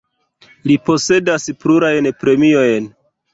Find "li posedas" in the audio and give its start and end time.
0.71-1.45